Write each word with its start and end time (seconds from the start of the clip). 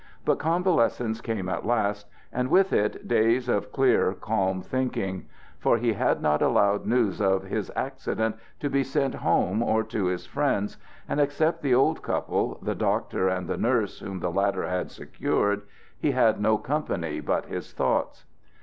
But 0.25 0.39
convalescence 0.39 1.21
came 1.21 1.47
at 1.47 1.63
last, 1.63 2.07
and 2.33 2.49
with 2.49 2.73
it 2.73 3.07
days 3.07 3.47
of 3.47 3.71
clear, 3.71 4.13
calm 4.15 4.63
thinking. 4.63 5.27
For 5.59 5.77
he 5.77 5.93
had 5.93 6.23
not 6.23 6.41
allowed 6.41 6.87
news 6.87 7.21
of 7.21 7.43
his 7.43 7.69
accident 7.75 8.35
to 8.61 8.67
be 8.67 8.83
sent 8.83 9.13
home 9.13 9.61
or 9.61 9.83
to 9.83 10.05
his 10.05 10.25
friends; 10.25 10.77
and 11.07 11.19
except 11.19 11.61
the 11.61 11.75
old 11.75 12.01
couple, 12.01 12.57
the 12.63 12.73
doctor, 12.73 13.27
and 13.27 13.47
the 13.47 13.57
nurse 13.57 13.99
whom 13.99 14.21
the 14.21 14.31
latter 14.31 14.65
had 14.67 14.89
secured, 14.89 15.61
he 15.99 16.09
had 16.09 16.41
no 16.41 16.57
company 16.57 17.19
but 17.19 17.45
his 17.45 17.71
thoughts. 17.71 18.25